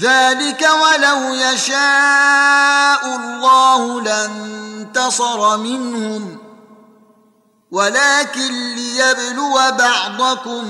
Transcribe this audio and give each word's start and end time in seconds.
ذلك 0.00 0.68
ولو 0.82 1.34
يشاء 1.34 3.16
الله 3.16 4.02
لانتصر 4.02 5.56
منهم. 5.56 6.38
ولكن 7.70 8.74
ليبلو 8.74 9.58
بعضكم 9.78 10.62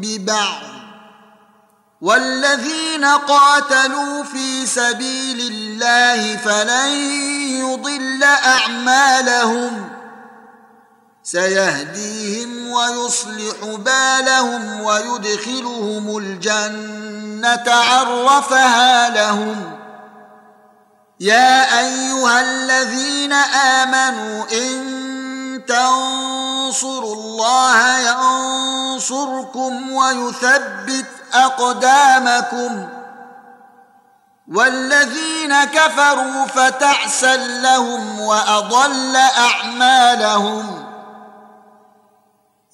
ببعض. 0.00 0.62
والذين 2.00 3.04
قاتلوا 3.04 4.22
في 4.22 4.66
سبيل 4.66 5.52
الله 5.52 6.36
فلن 6.36 6.88
يضل 7.60 8.22
أعمالهم. 8.24 9.99
سيهديهم 11.32 12.70
ويصلح 12.70 13.64
بالهم 13.64 14.80
ويدخلهم 14.80 16.18
الجنة 16.18 17.64
عرفها 17.66 19.10
لهم. 19.10 19.76
يا 21.20 21.78
أيها 21.78 22.40
الذين 22.40 23.32
آمنوا 23.32 24.44
إن 24.52 25.62
تنصروا 25.68 27.14
الله 27.14 27.98
ينصركم 27.98 29.92
ويثبت 29.92 31.06
أقدامكم. 31.34 32.88
والذين 34.54 35.64
كفروا 35.64 36.46
فتعسا 36.46 37.36
لهم 37.36 38.20
وأضل 38.20 39.16
أعمالهم. 39.16 40.89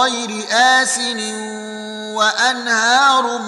غير 0.00 0.44
آسن 0.50 1.20
وأنهار 2.14 3.38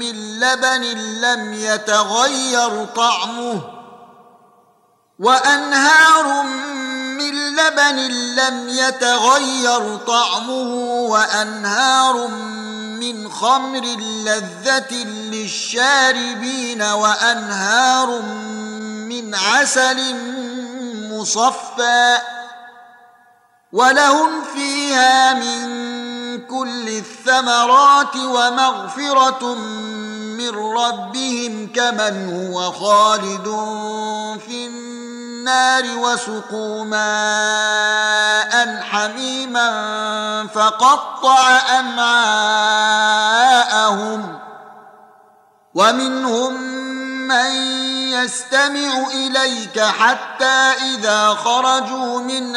من 0.00 0.40
لبن 0.40 0.82
لم 1.20 1.54
يتغير 1.54 2.84
طعمه 2.84 3.60
وأنهار 5.18 6.42
من 6.42 7.56
لبن 7.56 7.96
لم 8.34 8.68
يتغير 8.68 9.96
طعمه 9.96 10.74
وأنهار 11.10 12.28
من 13.00 13.30
خمر 13.30 13.84
لذة 14.24 14.94
للشاربين 15.04 16.82
وأنهار 16.82 18.22
من 19.08 19.34
عسل 19.34 20.14
مصفى 21.10 22.18
ولهم 23.72 24.44
فيها 24.92 25.34
من 25.34 25.62
كل 26.46 26.88
الثمرات 26.88 28.16
ومغفرة 28.16 29.54
من 29.54 30.50
ربهم 30.50 31.72
كمن 31.74 32.46
هو 32.52 32.72
خالد 32.72 33.44
في 34.46 34.66
النار 34.66 35.84
وسقوا 35.98 36.84
ماء 36.84 38.52
حميما 38.82 39.68
فقطع 40.54 41.60
أمعاءهم 41.78 43.12
ومنهم 45.74 46.62
من 47.28 47.52
يستمع 48.12 49.06
إليك 49.14 49.80
حتى 49.80 50.72
إذا 50.94 51.28
خرجوا 51.28 52.20
من 52.20 52.56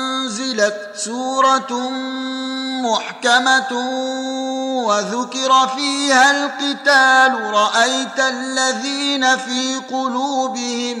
أنزلت 0.31 0.91
سورة 0.95 1.89
محكمة 2.81 3.71
وذكر 4.87 5.67
فيها 5.75 6.31
القتال. 6.31 7.53
رأيت 7.53 8.19
الذين 8.19 9.37
في 9.37 9.75
قلوبهم 9.91 10.97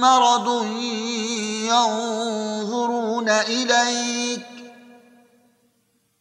مرض 0.00 0.66
ينظرون 1.68 3.28
إليك. 3.28 4.46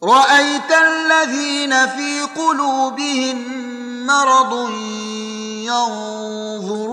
رأيت 0.03 0.71
الذين 0.71 1.87
في 1.87 2.21
قلوبهم 2.21 3.37
مرض 4.05 4.69
ينظرون 5.63 6.92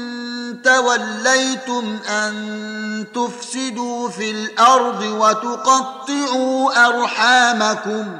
توليتم 0.63 1.99
أن 2.09 3.05
تفسدوا 3.15 4.09
في 4.09 4.31
الأرض 4.31 5.01
وتقطعوا 5.01 6.87
أرحامكم 6.87 8.19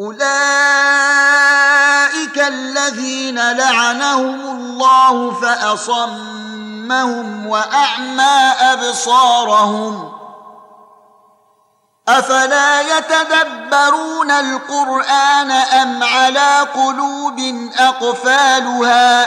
أولئك 0.00 0.22
الذين 2.38 3.52
لعنهم 3.52 4.40
الله 4.40 5.30
فأصمهم 5.40 6.66
وأعمى 7.46 8.52
أبصارهم 8.60 10.12
أفلا 12.08 12.80
يتدبرون 12.80 14.30
القرآن 14.30 15.50
أم 15.50 16.02
على 16.02 16.66
قلوب 16.74 17.38
أقفالها 17.78 19.26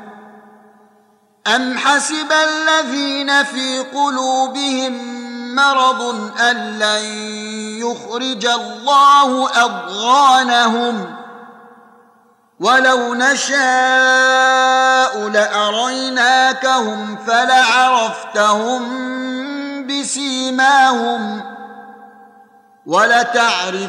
أم 1.47 1.77
حسب 1.77 2.31
الذين 2.31 3.43
في 3.43 3.79
قلوبهم 3.79 5.21
مرض 5.55 6.31
أن 6.39 6.79
لن 6.79 7.03
يخرج 7.81 8.45
الله 8.45 9.49
أضغانهم 9.65 11.15
ولو 12.59 13.13
نشاء 13.13 13.57
لأريناكهم 15.29 17.17
فلعرفتهم 17.27 18.81
بسيماهم 19.87 21.41
ولتعرفنهم 22.85 23.85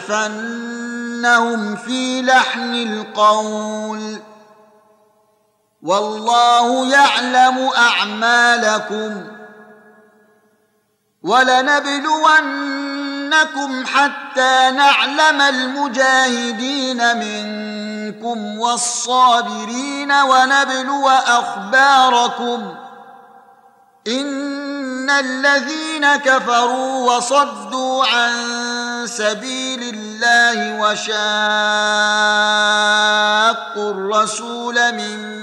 في 1.76 2.22
لحن 2.22 2.74
القول 2.74 4.18
ۖ 4.28 4.31
والله 5.82 6.92
يعلم 6.92 7.70
أعمالكم 7.76 9.26
ولنبلونكم 11.22 12.66
حتى 13.86 14.70
نعلم 14.70 15.40
المجاهدين 15.40 17.16
منكم 17.16 18.58
والصابرين 18.58 20.12
ونبلو 20.12 21.08
أخباركم 21.08 22.74
إن 24.08 25.10
الذين 25.10 26.16
كفروا 26.16 27.16
وصدوا 27.16 28.06
عن 28.06 28.32
سبيل 29.06 29.94
الله 29.94 30.80
وشاقوا 30.80 31.22
الرسول 33.90 34.92
من 34.94 35.42